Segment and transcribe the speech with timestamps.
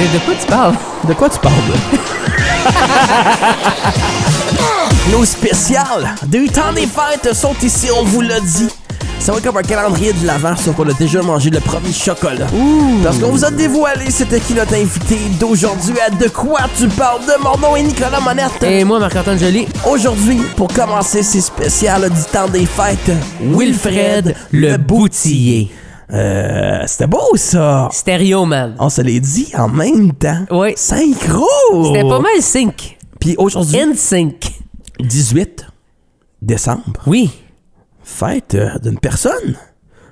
[0.00, 0.74] De, de quoi tu parles?
[1.06, 1.54] De quoi tu parles?
[5.12, 8.68] Nos spéciales du temps des fêtes sont ici, on vous l'a dit.
[9.18, 11.92] Ça va être comme un calendrier de l'avant, sauf qu'on a déjà mangé le premier
[11.92, 12.46] chocolat.
[13.04, 15.94] Parce qu'on vous a dévoilé c'était qui notre invité d'aujourd'hui?
[16.00, 17.20] À De quoi tu parles?
[17.26, 18.62] De mon nom est Nicolas Monette.
[18.62, 19.68] Et moi, Marc-Antoine Joly.
[19.86, 23.12] Aujourd'hui, pour commencer ces spéciales du temps des fêtes,
[23.42, 25.70] Wilfred le Boutillier.
[26.12, 27.88] Euh, c'était beau ça!
[27.92, 28.74] Stéréo, man.
[28.78, 30.44] On se l'est dit en même temps.
[30.50, 30.72] Oui.
[30.76, 31.46] Synchro!
[31.86, 32.98] C'était pas mal sync.
[33.20, 34.52] Puis aujourd'hui, In sync.
[34.98, 35.66] 18
[36.42, 37.30] décembre, Oui.
[38.02, 39.56] fête euh, d'une personne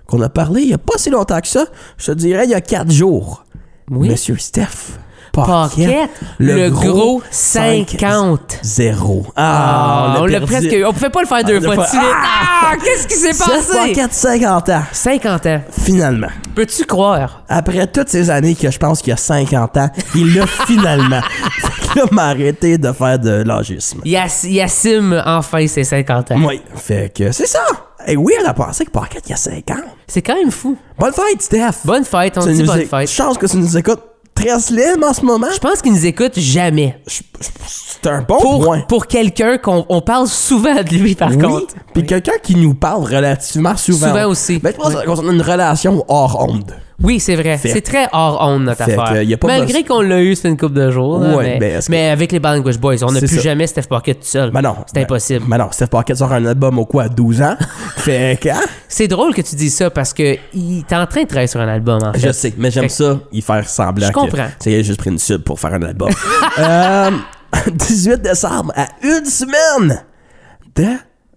[0.07, 1.67] qu'on a parlé il y a pas si longtemps que ça.
[1.99, 3.45] Je te dirais il y a 4 jours.
[3.91, 4.09] Oui.
[4.09, 4.99] Monsieur Steph.
[5.47, 6.11] Paquette.
[6.39, 8.59] Le, gros 50.
[8.63, 9.27] 0.
[9.37, 10.75] Ah, Ah, on l'a presque.
[10.87, 12.01] On pouvait pas le faire deux deux fois de suite.
[12.03, 13.73] Ah, qu'est-ce qui s'est passé?
[13.95, 14.83] Paquette, 50 ans.
[14.93, 15.61] 50 ans.
[15.71, 16.29] Finalement.
[16.55, 17.43] Peux-tu croire?
[17.49, 21.21] Après toutes ces années que je pense qu'il y a 50 ans, il l'a finalement.
[21.61, 24.01] Fait que m'a arrêté de faire de l'agisme.
[24.05, 26.41] Yass- Yassim, enfin, c'est 50 ans.
[26.45, 26.61] Oui.
[26.75, 27.61] Fait que c'est ça.
[28.07, 29.85] Et oui, elle a pensé que Paquette, il y a 5 ans.
[30.07, 30.77] C'est quand même fou.
[30.99, 31.85] Bonne fête, Steph.
[31.85, 33.09] Bonne fête, on dit bonne é- fête.
[33.09, 34.01] Chance que tu nous écoutes
[34.41, 35.49] très slim en ce moment?
[35.53, 37.01] Je pense qu'ils nous écoutent jamais.
[37.67, 38.81] C'est un bon Pour, point.
[38.89, 41.75] pour quelqu'un qu'on on parle souvent de lui, par oui, contre.
[41.93, 44.09] puis quelqu'un qui nous parle relativement souvent.
[44.09, 44.61] Souvent aussi.
[44.63, 45.05] Mais je pense Oui.
[45.07, 46.73] qu'on a une relation hors onde.
[47.01, 47.57] Oui, c'est vrai.
[47.63, 49.15] C'est très hors onde, notre Fait affaire.
[49.21, 51.21] que y a pas Malgré qu'on l'a eu, c'est une couple de jours.
[51.21, 53.41] là, Ouais, mais, ben, que- avec les Language Boys, on n'a plus ça.
[53.41, 54.51] jamais Steph Pocket tout seul.
[54.51, 54.75] Ben non.
[54.87, 55.45] C'est Ben- impossible.
[55.47, 57.57] Ben non, Steph Paquette sort un album au quoi, à 12 ans?
[57.99, 58.49] fait que?
[58.89, 61.61] C'est drôle que tu dis ça parce que il t'es en train de travailler sur
[61.61, 62.19] un album, en fait.
[62.27, 64.49] Je sais, mais j'aime ça, y faire semblant Je comprends.
[64.59, 66.11] c'est qu'il a juste pris une sub pour faire un album.
[66.59, 67.11] euh,
[67.73, 70.03] 18 décembre, à une semaine
[70.75, 70.85] de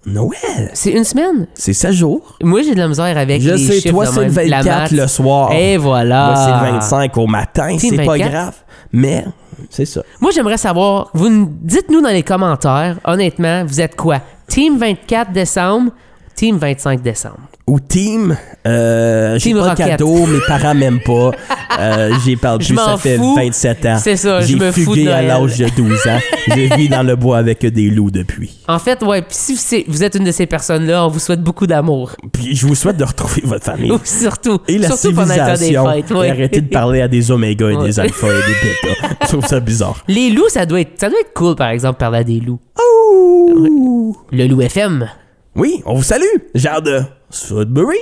[0.05, 0.71] Noël.
[0.73, 1.47] C'est une semaine?
[1.53, 2.37] C'est 16 jours.
[2.43, 4.47] Moi, j'ai de la misère avec Je les sais, chiffres toi, de c'est le même,
[4.49, 4.91] la 24 maths.
[4.91, 5.51] le soir.
[5.53, 6.25] Et voilà.
[6.27, 7.77] Moi, c'est le 25 au matin.
[7.79, 8.29] C'est pas 24.
[8.31, 8.55] grave.
[8.91, 9.25] Mais,
[9.69, 10.01] c'est ça.
[10.19, 14.19] Moi, j'aimerais savoir, vous nous- dites-nous dans les commentaires, honnêtement, vous êtes quoi?
[14.47, 15.91] Team 24 décembre,
[16.35, 17.37] Team 25 décembre.
[17.67, 18.35] Ou team,
[18.67, 21.31] euh, j'ai pas de cadeau, mes parents m'aiment pas.
[21.79, 23.35] Euh, j'ai parlé Je plus, ça fait fous.
[23.35, 23.97] 27 ans.
[24.01, 26.19] C'est ça, je J'ai me fous fugué de à l'âge de 12 ans.
[26.49, 28.59] je vis dans le bois avec des loups depuis.
[28.67, 31.67] En fait, ouais, pis si vous êtes une de ces personnes-là, on vous souhaite beaucoup
[31.67, 32.11] d'amour.
[32.33, 33.91] Puis je vous souhaite de retrouver votre famille.
[33.91, 35.91] Ou surtout, Et la surtout pendant le temps des civilisation.
[35.91, 36.11] fêtes.
[36.11, 37.85] Et arrêtez de parler à des omégas et Ouais.
[37.85, 39.15] des alphas et des bêtas.
[39.21, 40.03] Je trouve ça bizarre.
[40.07, 42.59] Les loups, ça doit être, ça doit être cool, par exemple, parler à des loups.
[42.79, 44.15] Oh!
[44.31, 45.07] Le loup FM.
[45.55, 46.23] Oui, on vous salue.
[46.55, 47.97] Genre de Sudbury,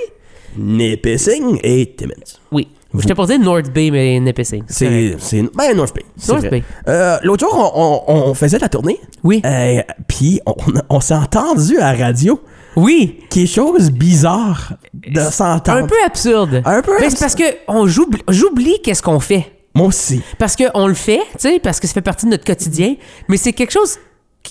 [0.56, 2.14] Nipissing et Timmins.
[2.52, 2.68] Oui.
[2.92, 4.64] Je t'ai posé North Bay, mais Nipissing.
[4.66, 6.04] C'est, c'est, ben, North Bay.
[6.28, 6.50] North vrai.
[6.50, 6.62] Bay.
[6.88, 8.98] Euh, l'autre jour, on, on- on faisait la tournée.
[9.22, 9.40] Oui.
[9.44, 10.54] Euh, Puis on,
[10.88, 12.40] on s'est entendu à la radio.
[12.74, 13.20] Oui.
[13.30, 15.84] Quelque chose bizarre de s'entendre.
[15.84, 16.62] Un peu absurde.
[16.64, 19.46] Un peu Mais c'est parce que on j'oublie, qu'est-ce qu'on fait.
[19.74, 20.20] Moi aussi.
[20.38, 22.96] Parce qu'on le fait, tu sais, parce que ça fait partie de notre quotidien,
[23.28, 23.98] mais c'est quelque chose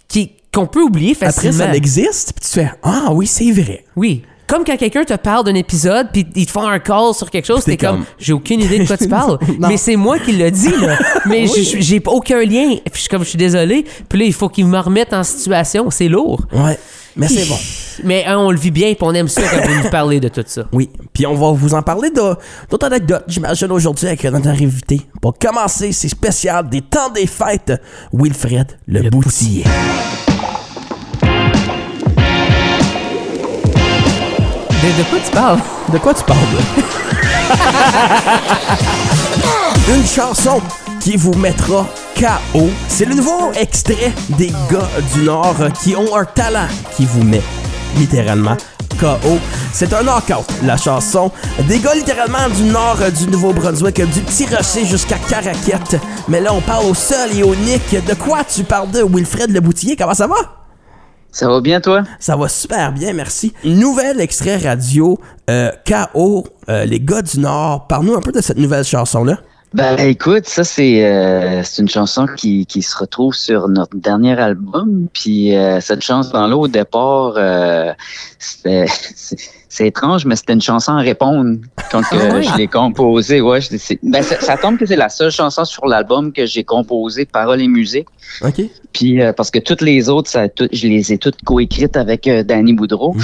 [0.08, 1.58] qui, qu'on peut oublier Après, facilement.
[1.58, 2.32] ça existe.
[2.40, 3.84] Puis tu fais Ah oui, c'est vrai.
[3.98, 4.24] Oui.
[4.50, 7.46] Comme quand quelqu'un te parle d'un épisode, puis ils te font un call sur quelque
[7.46, 9.38] chose, T'es comme, comme- j'ai aucune idée de quoi tu parles.
[9.60, 10.98] Mais c'est moi qui l'ai dit, là.
[11.28, 11.78] Mais Oui.
[11.80, 12.76] j'ai- aucun lien.
[12.84, 13.86] Puis je suis comme, je suis désolé.
[14.10, 15.90] Puis là, il faut qu'ils me remettent en situation.
[15.92, 16.42] C'est lourd.
[16.52, 16.78] Ouais.
[17.16, 17.58] Mais c'est bon.
[18.06, 20.30] Mais hein, on le vit bien, puis on aime ça quand vous nous parlez de
[20.30, 20.64] tout ça.
[20.72, 25.02] Oui, puis on va vous en parler d'autres anecdotes, j'imagine, aujourd'hui avec notre invité.
[25.22, 27.74] Pour commencer, c'est spécial des temps des fêtes,
[28.14, 29.66] Wilfred le, Le Boutillier.
[34.82, 35.60] De, de quoi tu parles?
[35.92, 36.40] De quoi tu parles?
[39.94, 40.62] Une chanson
[41.02, 41.86] qui vous mettra
[42.18, 42.70] KO.
[42.88, 47.42] C'est le nouveau extrait des gars du Nord qui ont un talent qui vous met
[47.98, 48.56] littéralement
[49.00, 49.40] KO.
[49.74, 51.32] C'est un knockout, la chanson.
[51.68, 55.98] Des gars littéralement du nord du Nouveau-Brunswick, du petit rocher jusqu'à Caraquette.
[56.28, 57.92] Mais là, on parle au seul et au Nick.
[58.06, 59.96] De quoi tu parles de Wilfred Le Boutillier?
[59.96, 60.59] Comment ça va?
[61.32, 62.04] Ça va bien, toi?
[62.20, 63.54] Ça va super bien, merci.
[63.64, 65.20] Nouvel extrait radio,
[65.50, 67.88] euh, KO, euh, les gars du Nord.
[67.88, 69.38] Parle-nous un peu de cette nouvelle chanson-là.
[69.72, 74.34] Ben écoute, ça c'est euh, c'est une chanson qui, qui se retrouve sur notre dernier
[74.40, 75.08] album.
[75.14, 77.94] Puis euh, cette chanson-là, au départ, euh,
[78.40, 78.86] c'était
[79.70, 81.58] c'est- étrange, mais c'était une chanson à répondre
[81.92, 83.40] quand Ah je l'ai composée.
[83.40, 86.64] Ouais, je- ben, ça, ça tombe que c'est la seule chanson sur l'album que j'ai
[86.64, 88.08] composée paroles et musique.
[88.44, 88.62] OK?
[88.92, 92.28] Puis euh, parce que toutes les autres, ça, tout- je les ai toutes coécrites avec
[92.28, 93.14] euh, Danny Boudreau.
[93.14, 93.22] Mhm.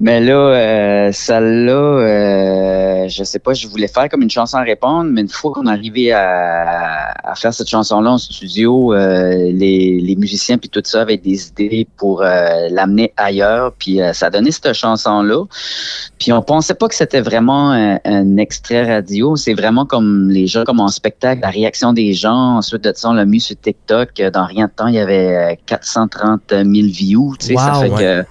[0.00, 2.67] Mais là, euh, celle-là, euh,
[3.08, 5.66] je sais pas, je voulais faire comme une chanson à répondre, mais une fois qu'on
[5.66, 10.82] est arrivé à, à, faire cette chanson-là en studio, euh, les, les, musiciens puis tout
[10.84, 15.44] ça avaient des idées pour euh, l'amener ailleurs, puis euh, ça a donné cette chanson-là.
[16.18, 20.64] Puis on pensait pas que c'était vraiment un, extrait radio, c'est vraiment comme les gens
[20.64, 22.58] comme en spectacle, la réaction des gens.
[22.58, 24.20] Ensuite de ça, on l'a mis sur TikTok.
[24.32, 27.34] Dans rien de temps, il y avait 430 000 views.
[27.38, 28.24] Tu sais, ça fait que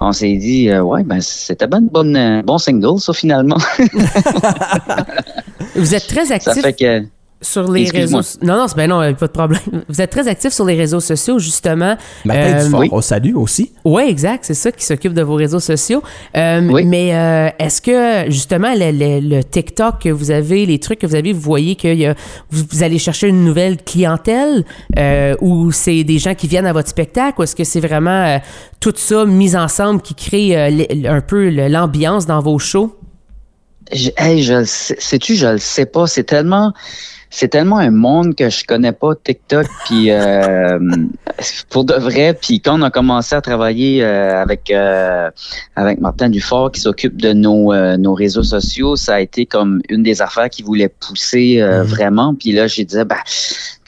[0.00, 3.58] on s'est dit, euh, ouais, ben, c'était bon, bon, bon single, ça, finalement.
[5.74, 6.52] Vous êtes très actif.
[6.52, 7.04] Ça fait que
[7.42, 9.60] sur les réseaux non non ben non pas de problème.
[9.88, 11.96] Vous êtes très actif sur les réseaux sociaux justement.
[12.24, 13.72] Martin euh, Dufort, au salut aussi.
[13.84, 16.02] Oui exact c'est ça qui s'occupe de vos réseaux sociaux.
[16.36, 16.84] Euh, oui.
[16.84, 21.32] mais euh, est-ce que justement le, TikTok que vous avez les trucs que vous avez
[21.32, 22.14] vous voyez que
[22.50, 24.64] vous, allez chercher une nouvelle clientèle
[24.98, 28.40] euh, ou c'est des gens qui viennent à votre spectacle ou est-ce que c'est vraiment
[28.80, 32.96] tout ça mis ensemble qui crée un peu l'ambiance dans vos shows?
[33.92, 36.06] Je, hey, je sais-tu, je le sais pas.
[36.06, 36.72] C'est tellement,
[37.30, 40.78] c'est tellement un monde que je connais pas TikTok puis euh,
[41.70, 45.30] pour de vrai puis quand on a commencé à travailler euh, avec euh,
[45.76, 50.02] avec Martin Dufort qui s'occupe de nos nos réseaux sociaux ça a été comme une
[50.02, 51.82] des affaires qui voulait pousser mm-hmm.
[51.82, 53.22] vraiment puis là j'ai dit bah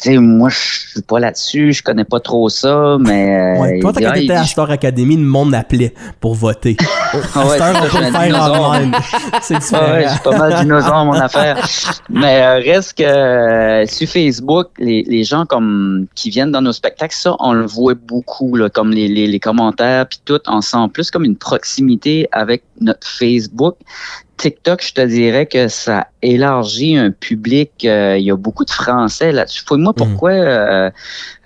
[0.02, 3.58] sais, moi, je suis pas là-dessus, je connais pas trop ça, mais.
[3.58, 6.76] Ouais, toi, quand t'étais à Star Academy, le monde appelait pour voter.
[7.14, 7.20] ouais,
[7.56, 8.72] Star, on peut le faire en
[9.42, 9.92] C'est différent.
[9.92, 11.66] ouais, je pas mal dinosaure, mon affaire.
[12.08, 16.72] Mais euh, reste que euh, sur Facebook, les, les gens comme qui viennent dans nos
[16.72, 20.60] spectacles, ça, on le voit beaucoup, là, comme les, les, les commentaires, puis tout, on
[20.60, 23.76] sent plus comme une proximité avec notre Facebook.
[24.42, 27.84] TikTok, je te dirais que ça élargit un public.
[27.84, 29.62] Euh, il y a beaucoup de Français là-dessus.
[29.70, 30.90] Moi, pourquoi euh,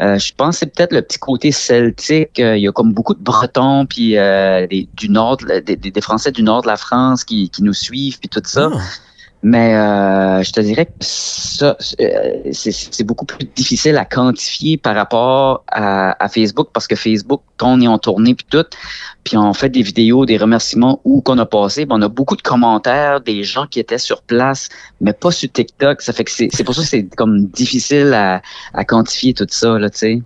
[0.00, 2.38] euh, Je pense que c'est peut-être le petit côté celtique.
[2.38, 6.42] il y a comme beaucoup de Bretons, puis des, du nord, des, des, Français du
[6.42, 8.70] nord de la France qui, qui nous suivent, puis tout ça.
[8.72, 8.80] Ah.
[9.42, 15.62] Mais euh, je te dirais que ça, c'est beaucoup plus difficile à quantifier par rapport
[15.68, 18.64] à, Facebook parce que Facebook, quand on est en tournée puis tout,
[19.22, 22.36] puis on fait des vidéos, des remerciements où qu'on a passé, ben on a beaucoup
[22.36, 24.68] de commentaires des gens qui étaient sur place,
[25.00, 26.02] mais pas sur TikTok.
[26.02, 28.42] Ça fait que c'est pour ça que c'est comme difficile à,
[28.74, 30.22] à quantifier tout ça, là, tu sais.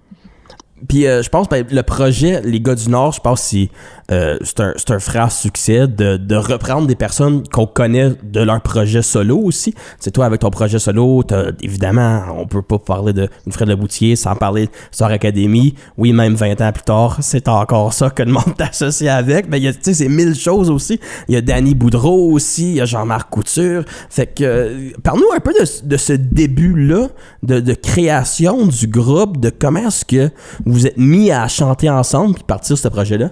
[0.89, 3.67] Puis euh, je pense ben, le projet Les gars du Nord, je pense que
[4.11, 9.03] euh, c'est un, un succès de, de reprendre des personnes qu'on connaît de leur projet
[9.03, 9.75] solo aussi.
[9.99, 11.23] C'est toi avec ton projet solo,
[11.63, 15.75] évidemment, on peut pas parler de Fred Leboutier sans parler de Star Academy.
[15.97, 19.49] Oui, même 20 ans plus tard, c'est encore ça que le monde t'associe avec.
[19.49, 21.01] Mais y a, c'est mille choses aussi.
[21.29, 23.85] Il y a Danny Boudreau aussi, il y a Jean-Marc Couture.
[24.09, 27.09] Fait que, euh, parle-nous un peu de, de ce début-là
[27.43, 30.31] de, de création du groupe, de comment est-ce que
[30.67, 33.31] vous êtes mis à chanter ensemble puis partir ce projet-là?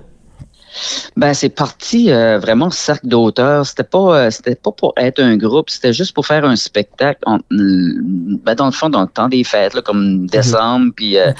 [1.16, 3.66] Ben c'est parti euh, vraiment cercle d'auteurs.
[3.66, 7.20] C'était pas euh, c'était pas pour être un groupe, c'était juste pour faire un spectacle.
[7.50, 11.32] ben dans le fond, dans le temps des fêtes, là, comme décembre, puis euh,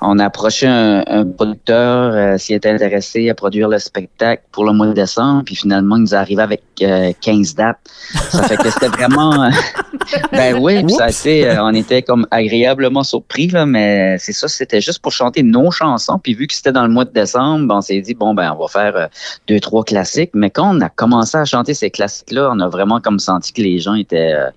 [0.00, 4.72] on a approché un, un producteur s'il était intéressé à produire le spectacle pour le
[4.72, 7.78] mois de décembre, puis finalement il nous est arrivé avec 15 dates.
[8.30, 9.50] Ça fait que c'était vraiment
[10.32, 14.80] ben oui, ça a été, on était comme agréablement surpris là, mais c'est ça, c'était
[14.80, 17.80] juste pour chanter nos chansons, puis vu que c'était dans le mois de décembre, on
[17.80, 19.06] s'est dit bon ben on va faire euh,
[19.48, 20.32] deux, trois classiques.
[20.34, 23.62] Mais quand on a commencé à chanter ces classiques-là, on a vraiment comme senti que
[23.62, 24.50] les gens étaient euh,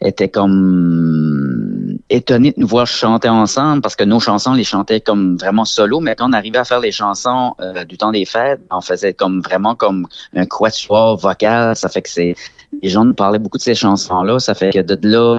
[0.00, 5.36] étaient comme étonnés de nous voir chanter ensemble parce que nos chansons les chantaient comme
[5.36, 8.60] vraiment solo, mais quand on arrivait à faire les chansons euh, du temps des fêtes,
[8.70, 11.74] on faisait comme vraiment comme un quatuor vocal.
[11.76, 12.34] Ça fait que c'est
[12.82, 14.38] les gens nous parlaient beaucoup de ces chansons-là.
[14.40, 15.38] Ça fait que de là,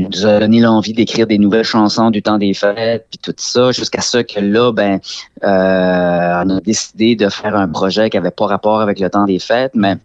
[0.00, 3.72] nous a donné l'envie d'écrire des nouvelles chansons du temps des fêtes, puis tout ça,
[3.72, 5.00] jusqu'à ce que là, ben,
[5.44, 9.24] euh, on a décidé de faire un projet qui avait pas rapport avec le temps
[9.24, 9.96] des fêtes, mais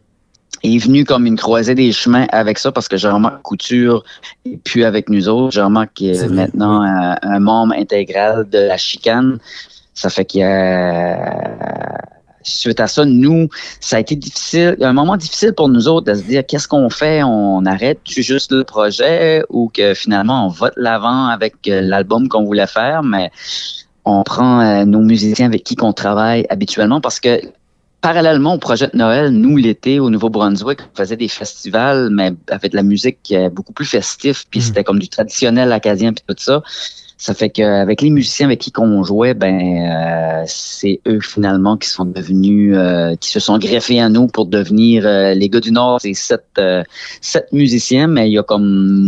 [0.64, 4.04] est venu comme une croisée des chemins avec ça parce que Jean-Marc Couture
[4.46, 5.54] et puis avec nous autres.
[5.54, 9.40] Jean-Marc qui est, maintenant un, membre intégral de la chicane.
[9.94, 12.02] Ça fait qu'il y a
[12.44, 16.16] suite à ça, nous, ça a été difficile, un moment difficile pour nous autres de
[16.16, 20.74] se dire qu'est-ce qu'on fait, on arrête juste le projet ou que finalement on vote
[20.78, 23.32] l'avant avec euh, l'album qu'on voulait faire, mais
[24.06, 27.40] on prend euh, nos musiciens avec qui qu'on travaille habituellement parce que
[28.02, 32.72] parallèlement au projet de Noël, nous, l'été, au Nouveau-Brunswick, on faisait des festivals, mais avec
[32.72, 34.64] de la musique euh, beaucoup plus festif, puis mmh.
[34.64, 36.64] c'était comme du traditionnel acadien, puis tout ça.
[37.22, 41.88] Ça fait qu'avec les musiciens avec qui on jouait, ben euh, c'est eux finalement qui
[41.88, 45.72] sont devenus, euh, qui se sont greffés à nous pour devenir euh, les gars du
[45.72, 46.02] Nord.
[46.02, 46.60] C'est sept,
[47.22, 48.66] sept musiciens, mais il y a comme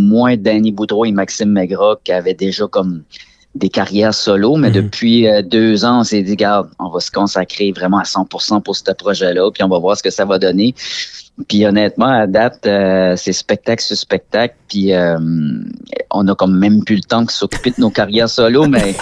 [0.08, 3.02] moins Danny Boudreau et Maxime Maigrat qui avaient déjà comme
[3.56, 4.76] des carrières solo, mais mhm.
[4.76, 8.62] depuis euh, deux ans, on s'est dit, regarde, on va se consacrer vraiment à 100%
[8.64, 10.74] pour ce projet-là, puis on va voir ce que ça va donner.
[11.48, 14.54] Puis honnêtement, à date, euh, c'est spectacle sur spectacle.
[14.68, 15.18] Puis euh,
[16.12, 18.96] on a comme même plus le temps de s'occuper de nos carrières solo, mais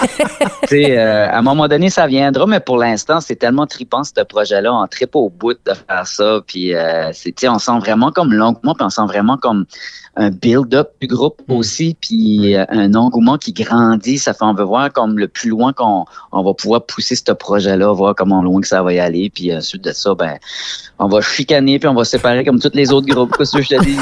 [0.72, 2.48] euh, à un moment donné, ça viendra.
[2.48, 4.74] Mais pour l'instant, c'est tellement tripant ce projet-là.
[4.74, 6.40] On tripe au bout de faire ça.
[6.48, 6.74] Puis
[7.12, 9.66] c'est, on sent vraiment comme l'engouement, puis on sent vraiment comme
[10.16, 11.54] un build-up du groupe mm.
[11.54, 14.18] aussi, puis un engouement qui grandit.
[14.18, 17.32] Ça fait on veut voir comme le plus loin qu'on on va pouvoir pousser ce
[17.34, 19.30] projet-là, voir comment loin que ça va y aller.
[19.30, 20.38] Puis ensuite de ça, ben
[20.98, 23.84] on va chicaner puis on va séparer comme tous les autres groupes, que je te
[23.84, 23.98] dis.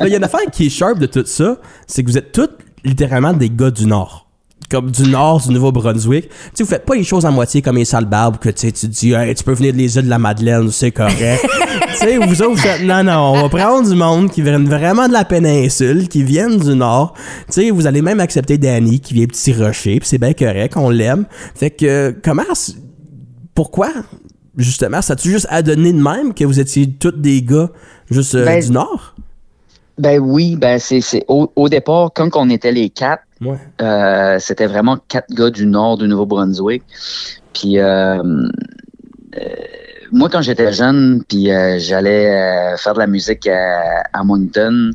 [0.00, 2.32] Il y a une affaire qui est sharp de tout ça, c'est que vous êtes
[2.32, 2.50] tous
[2.84, 4.24] littéralement des gars du Nord
[4.70, 6.28] comme du nord du Nouveau-Brunswick.
[6.28, 8.70] Tu sais, vous faites pas les choses à moitié comme les sales barbes que tu
[8.70, 11.42] tu dis, tu peux venir des îles de la Madeleine, c'est correct.
[11.88, 15.08] tu sais, vous autres, vous non, non, on va prendre du monde qui viennent vraiment
[15.08, 17.14] de la péninsule, qui viennent du nord.
[17.46, 20.76] Tu sais, vous allez même accepter Danny qui vient petit rocher, puis c'est bien correct,
[20.76, 21.24] on l'aime.
[21.54, 22.42] Fait que, comment,
[23.54, 23.88] pourquoi
[24.58, 27.70] justement, ça a-tu juste à donner de même que vous étiez tous des gars
[28.10, 29.14] juste euh, ben, du Nord?
[29.96, 33.22] Ben oui, ben c'est au, départ, quand on était les quatre,
[33.80, 36.82] euh, c'était vraiment quatre gars du Nord du Nouveau-Brunswick.
[37.52, 38.22] Puis euh,
[40.12, 41.46] moi, quand j'étais jeune, puis
[41.78, 44.90] j'allais faire de la musique à, à Moncton,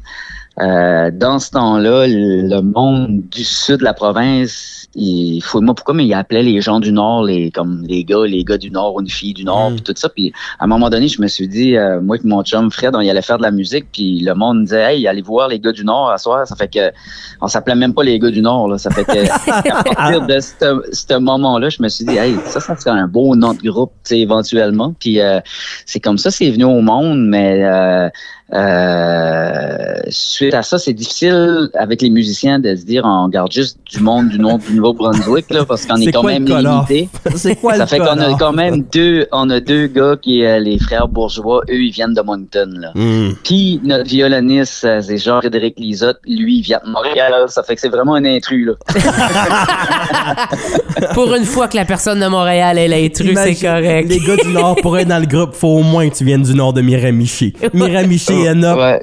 [0.58, 6.06] dans ce temps-là, le monde du sud de la province il faut moi pourquoi mais
[6.06, 9.10] il appelait les gens du nord les comme les gars les gars du nord une
[9.10, 9.76] fille du nord mm.
[9.76, 10.10] puis tout ça.
[10.10, 12.96] Puis à un moment donné je me suis dit euh, moi que mon chum Fred
[12.96, 15.48] on y allait faire de la musique puis le monde me disait hey allez voir
[15.48, 16.48] les gars du nord à soir.
[16.48, 16.92] Ça fait que
[17.42, 18.78] on s'appelait même pas les gars du nord là.
[18.78, 22.60] Ça fait que à partir de ce moment là je me suis dit hey ça
[22.60, 24.94] ça serait un beau nom de groupe tu sais éventuellement.
[25.00, 25.40] Puis euh,
[25.86, 28.10] c'est comme ça c'est venu au monde mais euh,
[28.52, 33.80] euh, suite à ça, c'est difficile avec les musiciens de se dire on garde juste
[33.90, 37.10] du monde du nom du Nouveau-Brunswick là, parce qu'on est, quand même limité.
[37.36, 40.60] C'est quoi Ça fait qu'on a quand même deux, on a deux gars qui euh,
[40.60, 42.92] les frères bourgeois, eux ils viennent de Moncton là.
[42.94, 43.32] Hmm.
[43.44, 47.34] Puis notre violoniste, euh, c'est Jean-Frédéric Lisotte, lui il vient de Montréal.
[47.48, 48.74] Ça fait que c'est vraiment un intrus là.
[51.14, 54.10] Pour une fois que la personne de Montréal est l'intrus, c'est correct.
[54.10, 56.44] Les gars du Nord pour être dans le groupe, faut au moins que tu viennes
[56.44, 57.54] du Nord de Miramichi.
[57.74, 58.43] Miramichi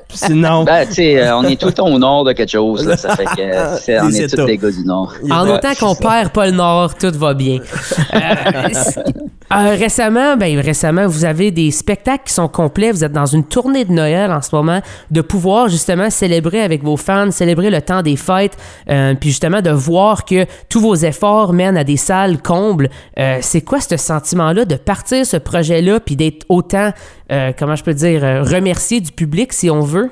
[0.09, 0.65] Sinon.
[0.65, 2.95] Ben, tu sais, euh, on est tout le temps au nord de quelque chose.
[2.97, 3.41] Ça fait que
[3.91, 5.15] euh, on est, tous des gars du nord.
[5.31, 7.59] En autant qu'on perd pas le nord, tout va bien.
[8.13, 8.69] Euh,
[9.51, 12.93] récemment, ben récemment, vous avez des spectacles qui sont complets.
[12.93, 14.81] Vous êtes dans une tournée de Noël en ce moment,
[15.11, 19.71] de pouvoir justement célébrer avec vos fans, célébrer le temps des fêtes, puis justement de
[19.71, 22.91] voir que tous vos efforts mènent à des salles combles.
[23.41, 26.93] c'est quoi ce sentiment-là de partir ce projet-là, puis d'être autant,
[27.59, 30.11] comment je peux dire, remercié du public si on veut?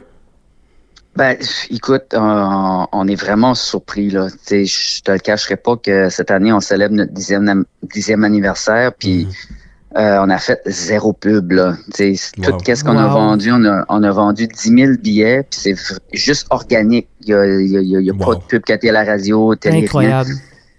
[1.18, 1.36] Ben,
[1.68, 4.28] écoute, on, est vraiment surpris là.
[4.40, 8.92] sais, je te le cacherai pas que cette année on célèbre notre dixième, dixième anniversaire,
[8.94, 10.00] puis mhm.
[10.00, 11.74] euh, on a fait zéro pub là.
[11.92, 15.74] Tout qu'est-ce qu'on a vendu, on a, on a vendu 10 000 billets, puis c'est
[16.12, 17.08] juste organique.
[17.22, 19.86] Il y a, y a, pas de pub qui a été à la radio, télé,
[19.86, 20.30] Incroyable.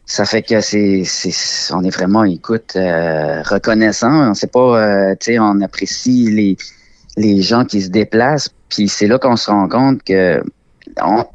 [0.06, 4.30] Ça fait que c'est, c'est, on est vraiment, écoute, euh, reconnaissant.
[4.30, 6.56] On sait pas, euh, tu sais, on apprécie les
[7.20, 8.50] les gens qui se déplacent.
[8.70, 10.42] Puis c'est là qu'on se rend compte que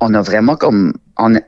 [0.01, 1.41] on, a vraiment comme on a,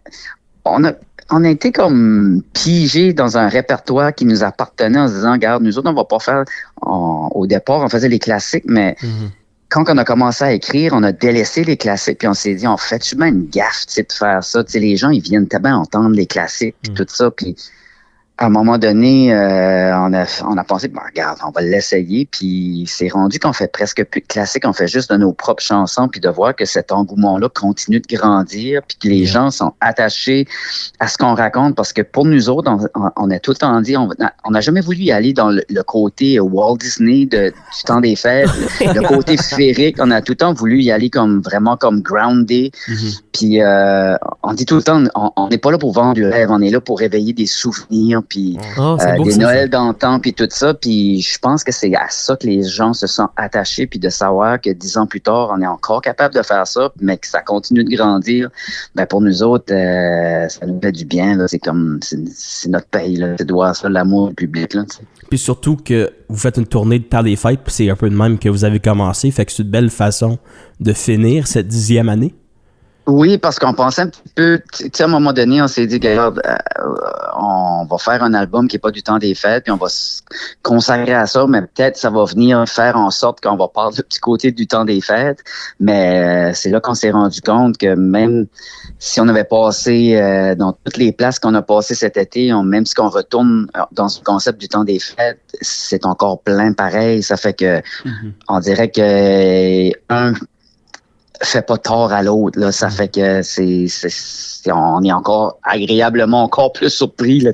[0.64, 0.92] on a
[1.30, 5.62] on a été comme pigé dans un répertoire qui nous appartenait en se disant, regarde,
[5.64, 6.44] nous autres, on va pas faire,
[6.82, 9.30] au départ, on faisait les classiques, mais mm-hmm.
[9.68, 12.68] quand on a commencé à écrire, on a délaissé les classiques, puis on s'est dit,
[12.68, 14.62] on fait-tu bien une gaffe, de faire ça?
[14.62, 16.94] Tu sais, les gens, ils viennent tellement entendre les classiques, puis mm.
[16.94, 17.56] tout ça, puis
[18.38, 22.28] à un moment donné, euh, on, a, on a pensé, bon, regarde, on va l'essayer,
[22.30, 25.62] puis c'est rendu qu'on fait presque plus de classiques, on fait juste de nos propres
[25.62, 29.72] chansons, puis de voir que cet engouement-là continue de grandir, puis que les gens sont
[29.80, 30.46] attachés
[31.00, 33.96] à ce qu'on raconte, parce que pour nous autres, on, a tout le temps dit,
[33.96, 34.10] on
[34.50, 38.50] n'a jamais voulu y aller dans le, côté Walt Disney de, du temps des fêtes,
[38.80, 42.70] le côté féerique, on a tout le temps voulu y aller comme vraiment comme grounded,
[42.70, 43.20] mm-hmm.
[43.32, 46.50] puis euh, on dit tout le temps, on n'est pas là pour vendre du rêve,
[46.50, 50.48] on est là pour réveiller des souvenirs, puis oh, euh, des Noëls d'antan, puis tout
[50.50, 50.74] ça.
[50.74, 54.08] Puis je pense que c'est à ça que les gens se sont attachés, puis de
[54.08, 57.26] savoir que dix ans plus tard, on est encore capable de faire ça, mais que
[57.26, 58.50] ça continue de grandir.
[58.94, 61.46] Ben pour nous autres, euh, ça nous fait du bien.
[61.46, 63.22] C'est comme c'est notre pays.
[63.38, 64.74] C'est doit ça l'amour public.
[64.74, 64.84] Là,
[65.28, 68.08] puis surtout que vous faites une tournée de temps des fêtes, puis c'est un peu
[68.08, 69.30] de même que vous avez commencé.
[69.30, 70.38] Fait que c'est une belle façon
[70.80, 72.34] de finir cette dixième année.
[73.06, 75.86] Oui, parce qu'on pensait un petit peu, tu sais, à un moment donné, on s'est
[75.86, 76.56] dit, regarde, euh,
[77.38, 79.88] on va faire un album qui n'est pas du temps des fêtes, puis on va
[79.88, 80.22] se
[80.64, 84.02] consacrer à ça, mais peut-être ça va venir faire en sorte qu'on va parler du
[84.02, 85.38] petit côté du temps des fêtes.
[85.78, 88.46] Mais euh, c'est là qu'on s'est rendu compte que même
[88.98, 92.64] si on avait passé euh, dans toutes les places qu'on a passées cet été, on,
[92.64, 97.22] même si on retourne dans ce concept du temps des fêtes, c'est encore plein pareil.
[97.22, 98.32] Ça fait que mm-hmm.
[98.48, 100.32] on dirait que un
[101.42, 102.58] fait pas tort à l'autre.
[102.58, 102.72] Là.
[102.72, 102.90] Ça mm.
[102.90, 103.86] fait que c'est,
[104.72, 107.40] on est encore agréablement encore plus surpris.
[107.40, 107.52] Là,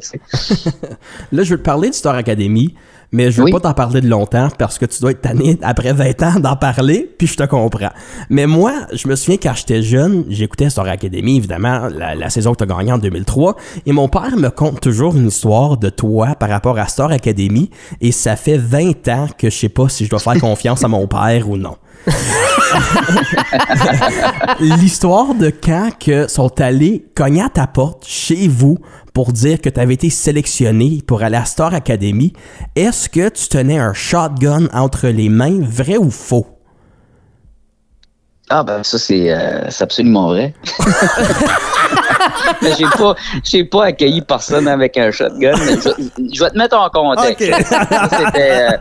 [1.33, 2.75] là, je veux te parler de Star Academy,
[3.13, 5.93] mais je veux pas t'en parler de longtemps parce que tu dois être tanné après
[5.93, 7.91] 20 ans d'en parler, puis je te comprends.
[8.31, 12.65] Mais moi, je me souviens quand j'étais jeune, j'écoutais Star Academy, évidemment, la, saison que
[12.65, 16.35] tu as gagnée en 2003, et mon père me conte toujours une histoire de toi
[16.35, 17.69] par rapport à Star Academy,
[18.01, 20.89] et ça fait 20 ans que je sais pas si je dois faire confiance à
[20.89, 21.77] mon père ou non.
[24.61, 28.79] L'histoire de quand que sont allés cogner à ta porte chez vous
[29.15, 32.33] pour dire que tu avais été sélectionné pour aller à Star Academy,
[32.75, 36.47] est-ce que tu tenais un shotgun entre les mains, vrai ou faux?
[38.55, 40.53] Ah ben ça c'est euh, absolument vrai.
[42.63, 45.55] mais j'ai pas j'ai pas accueilli personne avec un shotgun.
[45.55, 47.41] je, vais te mettre en contexte.
[47.41, 48.77] C'était euh,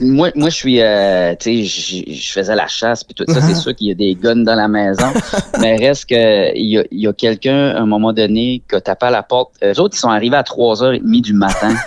[0.00, 3.40] moi, moi, je suis, euh, tu sais, je faisais la chasse puis tout ça.
[3.40, 3.60] C'est uh-huh.
[3.60, 5.12] sûr qu'il y a des guns dans la maison,
[5.60, 8.80] mais reste que il y a, y a quelqu'un à un moment donné qui a
[8.80, 9.52] tapé à la porte.
[9.62, 11.74] Les autres, ils sont arrivés à 3h30 du matin.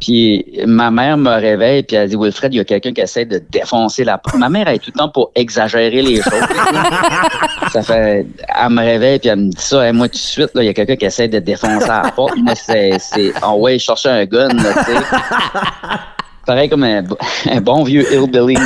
[0.00, 3.26] Puis ma mère me réveille puis elle dit Wilfred, il y a quelqu'un qui essaie
[3.26, 4.36] de défoncer la porte.
[4.36, 6.32] Ma mère elle est tout le temps pour exagérer les choses.
[7.70, 8.26] ça fait
[8.62, 10.68] elle me réveille puis elle me dit ça, moi tout de suite là, il y
[10.70, 12.32] a quelqu'un qui essaie de défoncer la porte.
[12.42, 14.98] Mais c'est c'est oh ouais, chercher un gun là, tu sais
[16.50, 18.56] pareil comme un, bon vieux hillbilly.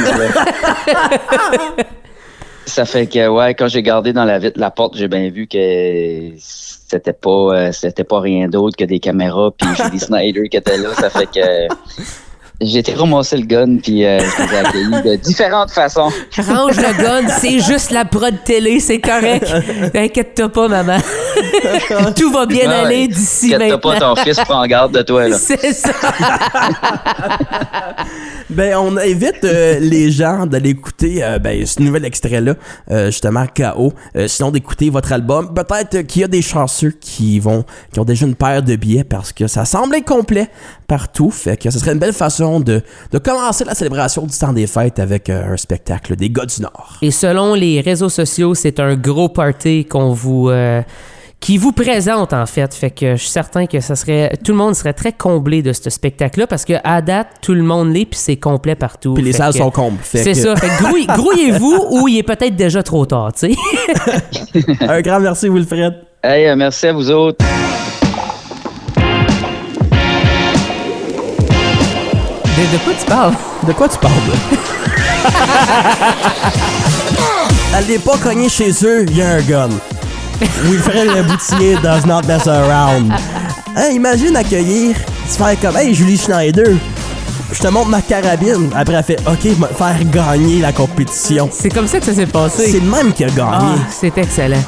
[2.64, 5.46] ça fait que ouais, quand j'ai gardé dans la vitre la porte, j'ai bien vu
[5.46, 10.56] que c'était pas euh, c'était pas rien d'autre que des caméras puis Julie Snyder qui
[10.56, 10.94] était là.
[10.94, 11.68] Ça fait que
[12.64, 16.10] j'ai été ramasser le gun, puis euh, je les ai accueillis de différentes façons.
[16.36, 19.46] Range le gun, c'est juste la prod télé, c'est correct.
[19.94, 20.98] Inquiète-toi pas, maman.
[22.16, 23.66] Tout va bien aller d'ici maintenant.
[23.66, 25.38] Inquiète-toi pas, ton fils prend garde de toi, là.
[25.38, 25.90] C'est ça.
[28.50, 32.54] ben, on invite euh, les gens d'aller écouter euh, ben, ce nouvel extrait-là,
[33.06, 33.92] justement, KO.
[34.26, 35.52] sinon, d'écouter votre album.
[35.54, 39.04] Peut-être qu'il y a des chanceux qui vont, qui ont déjà une paire de billets
[39.04, 40.48] parce que ça semble incomplet
[40.86, 41.30] partout.
[41.30, 42.82] Fait que ce serait une belle façon de,
[43.22, 46.98] commencer la célébration du temps des fêtes avec euh, un spectacle des gars du Nord.
[47.02, 50.50] Et selon les réseaux sociaux, c'est un gros party qu'on vous...
[50.50, 50.82] Euh,
[51.44, 52.72] qui vous présente en fait.
[52.72, 55.74] Fait que je suis certain que ça serait tout le monde serait très comblé de
[55.74, 59.12] ce spectacle-là parce que à date tout le monde l'est puis c'est complet partout.
[59.12, 59.98] Puis les salles sont combles.
[60.02, 60.56] C'est ça.
[60.56, 60.70] Fait
[61.14, 64.64] grouillez-vous ou il est peut-être déjà trop tard, tu sais.
[64.88, 65.94] Un grand merci Wilfred.
[66.22, 67.44] Hey, euh, merci à vous autres.
[72.56, 73.34] De, quoi tu parles?
[73.66, 74.14] De quoi tu parles?
[77.74, 79.68] Allez pas cogner chez eux, il y a un gun.
[80.62, 83.12] Wilfred le boutier does not mess around.
[83.76, 84.94] Hey, imagine accueillir,
[85.28, 86.76] se faire comme Hey Julie Schneider,
[87.50, 88.70] je te montre ma carabine.
[88.76, 91.48] Après, elle fait OK, faire gagner la compétition.
[91.52, 92.70] C'est comme ça que ça s'est passé.
[92.70, 93.50] C'est le même qui a gagné.
[93.50, 94.62] Ah, c'est excellent.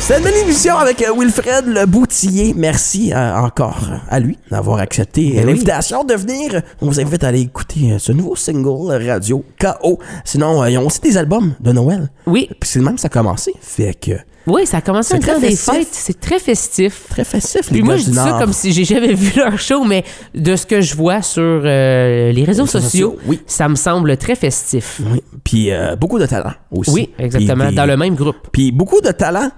[0.00, 2.54] C'est une belle émission avec euh, Wilfred Le Boutier.
[2.56, 6.62] Merci euh, encore à lui d'avoir accepté ben l'invitation de venir.
[6.80, 9.98] On vous invite à aller écouter euh, ce nouveau single radio KO.
[10.24, 12.08] Sinon, ils ont aussi des albums de Noël.
[12.26, 12.48] Oui.
[12.58, 13.52] Puis c'est le même ça a commencé.
[13.60, 14.12] Fait que.
[14.46, 15.88] Oui, ça a commencé un temps des fêtes.
[15.92, 17.04] C'est très festif.
[17.10, 20.04] Très festif, Puis moi, je dis ça comme si j'ai jamais vu leur show, mais
[20.34, 23.42] de ce que je vois sur les réseaux sociaux, oui.
[23.46, 25.02] ça me semble très festif.
[25.12, 25.22] Oui.
[25.44, 26.90] Puis beaucoup de talent aussi.
[26.92, 27.70] Oui, exactement.
[27.72, 28.48] dans le même groupe.
[28.52, 29.50] Puis beaucoup de talent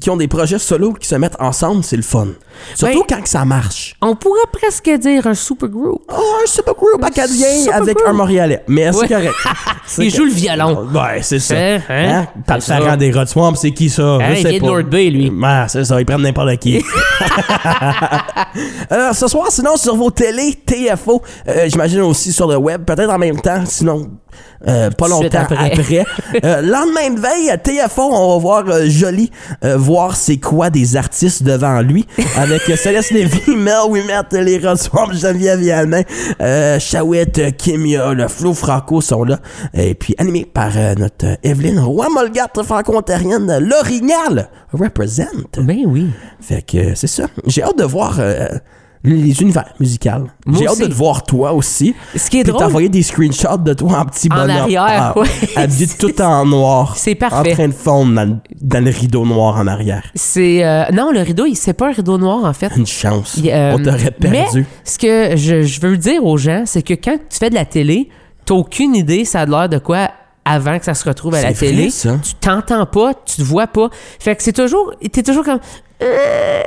[0.00, 2.28] qui ont des projets solo qui se mettent ensemble, c'est le fun.
[2.74, 3.96] Surtout ben, quand ça marche.
[4.00, 6.02] On pourrait presque dire un super group.
[6.08, 8.62] Oh, un super group acadien avec un Montréalais.
[8.68, 9.34] Mais c'est correct.
[9.98, 10.86] il joue le violon.
[10.94, 11.56] Ouais, c'est ça.
[11.56, 11.80] Hein?
[11.88, 12.26] hein?
[12.48, 12.96] hein?
[12.96, 14.02] des Rod Swamp, c'est qui ça?
[14.02, 15.30] Hein, il vient de North Bay, lui.
[15.30, 16.84] Ouais, c'est ça, ils prennent n'importe qui.
[18.88, 23.10] Alors, ce soir, sinon, sur vos télés, TFO, euh, j'imagine aussi sur le web, peut-être
[23.10, 24.10] en même temps, sinon
[24.68, 26.04] euh, pas longtemps après.
[26.44, 29.30] Euh, lendemain de veille, à TFO, on va voir euh, Joli
[29.62, 35.58] voir c'est quoi des artistes devant lui avec Céleste Lévy, Mel Wimet, les Roswell, Geneviève
[35.58, 36.02] Villanin,
[36.78, 39.38] Chouette, Kimia, le Flo Franco sont là.
[39.74, 45.26] Et puis animé par notre Evelyne Roy-Molgat, franco-ontarienne, L'Orignal represent.
[45.58, 46.10] Ben oui.
[46.40, 47.24] Fait que c'est ça.
[47.46, 48.18] J'ai hâte de voir
[49.04, 50.28] les univers musicaux.
[50.52, 51.94] J'ai hâte de te voir toi aussi.
[52.16, 52.62] Ce qui est Puis drôle.
[52.66, 54.50] t'envoyer des screenshots de toi en petit En bonhomme.
[54.50, 55.26] arrière, Ah, ouais.
[55.56, 56.94] Habillé tout en noir.
[56.96, 57.50] C'est parfait.
[57.52, 60.04] En train de fondre dans, le- dans le rideau noir en arrière.
[60.14, 62.70] C'est euh, non le rideau, c'est pas un rideau noir en fait.
[62.76, 63.34] Une chance.
[63.38, 64.60] Il- euh, On t'aurait perdu.
[64.60, 67.54] Mais ce que je, je veux dire aux gens, c'est que quand tu fais de
[67.56, 68.08] la télé,
[68.44, 70.10] t'as aucune idée ça a l'air de quoi
[70.44, 71.90] avant que ça se retrouve à la vrai, télé.
[71.90, 72.16] ça.
[72.22, 73.88] Tu t'entends pas, tu te vois pas.
[74.18, 75.60] Fait que c'est toujours, t'es toujours comme.
[76.02, 76.60] Euh,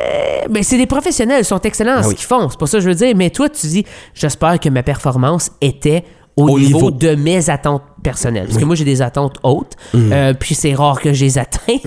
[0.50, 2.16] ben c'est des professionnels, ils sont excellents en Ah ce oui.
[2.16, 2.48] qu'ils font.
[2.50, 3.14] C'est pas ça que je veux dire.
[3.18, 6.06] Mais toi, tu dis, j'espère que ma performance était
[6.38, 6.92] au, Au niveau, niveau.
[6.92, 8.46] de mes attentes personnelles.
[8.48, 9.74] Parce que moi, j'ai des attentes hautes.
[9.94, 10.12] Mm.
[10.14, 11.78] euh, puis c'est rare que je les atteins.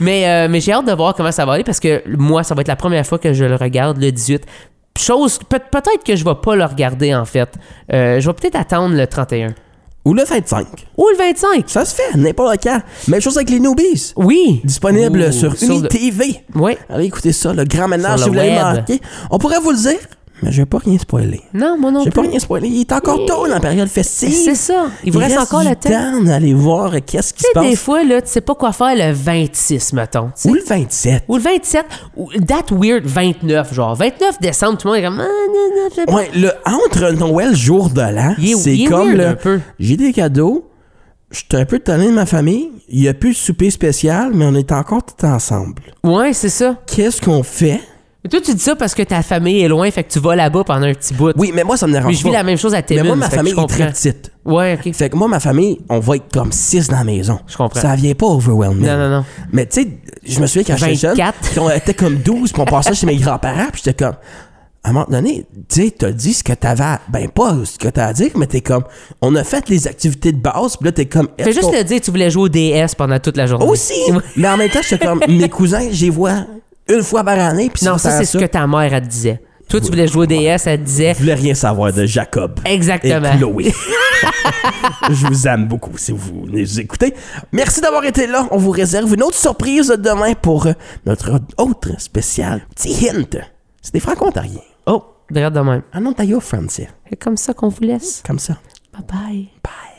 [0.00, 2.54] mais euh, mais j'ai hâte de voir comment ça va aller parce que moi, ça
[2.54, 4.44] va être la première fois que je le regarde le 18.
[4.96, 7.48] Chose, peut- peut-être que je vais pas le regarder en fait.
[7.92, 9.54] Euh, je vais peut-être attendre le 31.
[10.04, 10.66] Ou le 25.
[10.96, 11.64] Ou le 25.
[11.68, 12.80] Ça se fait, n'importe quand.
[13.08, 14.12] Même chose avec les Noobies.
[14.16, 14.60] Oui.
[14.62, 16.44] Disponible Ouh, sur sur le- UniTV.
[16.54, 16.76] Oui.
[16.88, 19.00] Allez écoutez ça, le grand ménage, Sur si le vous l'avez manqué.
[19.32, 19.98] On pourrait vous le dire,
[20.42, 21.40] mais je vais pas rien spoiler.
[21.54, 22.22] Non, moi non Je vais plus.
[22.22, 22.68] pas rien spoiler.
[22.68, 24.30] Il est encore tôt dans la période festive.
[24.32, 24.86] C'est ça.
[25.04, 26.22] Il vous reste encore le temps.
[26.22, 28.94] d'aller voir qu'est-ce qui Tu se sais, des fois, là, tu sais pas quoi faire
[28.94, 30.26] le 26, mettons.
[30.26, 30.48] tu sais.
[30.50, 31.24] Ou le 27.
[31.28, 31.84] Ou le 27.
[32.16, 33.94] Ou date weird 29, genre.
[33.94, 35.20] 29 décembre, tout le monde est comme.
[35.20, 36.12] Ah, non, non, je sais pas.
[36.12, 39.26] Ouais, le entre Noël, jour de l'an, Il est- c'est il est comme weird le.
[39.28, 39.60] un peu.
[39.78, 40.68] J'ai des cadeaux.
[41.30, 42.70] Je suis un peu tanné de ma famille.
[42.88, 45.82] Il n'y a plus de souper spécial, mais on est encore tout ensemble.
[46.04, 46.76] Ouais, c'est ça.
[46.86, 47.80] Qu'est-ce qu'on fait?
[48.28, 50.64] Toi, tu dis ça parce que ta famille est loin, fait que tu vas là-bas
[50.64, 51.32] pendant un petit bout.
[51.36, 52.36] Oui, mais moi, ça me dérange Mais je vis pas.
[52.36, 53.04] la même chose à Mais Témin.
[53.04, 54.30] moi, ma famille est très petite.
[54.44, 54.92] Ouais, ok.
[54.94, 57.38] Fait que moi, ma famille, on va être comme six dans la maison.
[57.46, 57.80] Je comprends.
[57.80, 58.86] Ça vient pas overwhelming.
[58.86, 59.24] Non, non, non.
[59.52, 59.88] Mais tu sais,
[60.26, 61.38] je me souviens quand j'étais jeune, 24.
[61.50, 64.14] puis on était comme 12, puis on passait chez mes grands-parents, puis j'étais comme,
[64.84, 67.76] à un moment donné, tu sais, t'as dit ce que t'avais, à- ben pas ce
[67.76, 68.84] que t'as à dire, mais t'es comme,
[69.20, 72.00] on a fait les activités de base, puis là t'es comme, Fais juste le dire,
[72.00, 73.66] tu voulais jouer au DS pendant toute la journée.
[73.66, 73.94] aussi,
[74.36, 76.44] mais en même temps, j'étais comme, mes cousins, j'y vois
[76.88, 79.40] une fois par année, puis Non, ça, c'est ce que ta mère, elle te disait.
[79.68, 81.14] Toi, tu voulais jouer DS, elle te disait.
[81.14, 82.60] Je voulais rien savoir de Jacob.
[82.64, 83.32] Exactement.
[83.32, 83.74] Et Chloé.
[85.10, 87.14] Je vous aime beaucoup si vous nous écoutez.
[87.52, 88.46] Merci d'avoir été là.
[88.52, 90.68] On vous réserve une autre surprise demain pour
[91.04, 92.64] notre autre spécial.
[92.74, 93.36] Petit hint.
[93.82, 94.60] C'est des franco-ontariens.
[94.86, 95.82] Oh, regarde de même.
[95.92, 96.88] En Ontario français.
[97.10, 98.22] C'est comme ça qu'on vous laisse.
[98.24, 98.56] Comme ça.
[98.92, 99.48] Bye bye.
[99.64, 99.95] Bye.